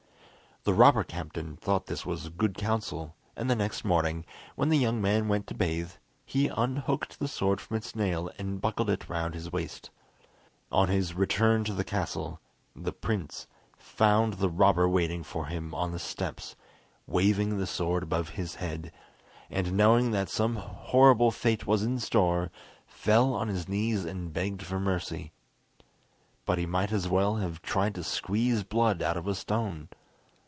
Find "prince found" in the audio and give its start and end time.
12.93-14.33